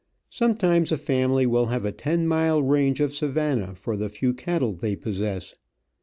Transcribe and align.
Sometimes 0.31 0.91
a 0.91 0.97
family 0.97 1.45
will 1.45 1.67
have 1.67 1.85
a 1.85 1.91
ten 1.91 2.27
mile 2.27 2.59
range 2.63 3.01
of 3.01 3.13
savanna 3.13 3.75
for 3.75 3.95
the 3.95 4.09
few 4.09 4.33
cattle 4.33 4.73
they 4.73 4.95
possess. 4.95 5.53